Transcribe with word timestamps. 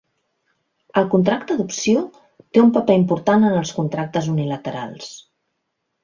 El 0.99 1.03
contracte 1.09 1.57
d'opció 1.57 1.99
té 2.17 2.61
un 2.63 2.71
paper 2.77 2.95
important 2.99 3.45
en 3.49 3.57
els 3.59 3.73
contractes 3.81 4.31
unilaterals. 4.33 5.11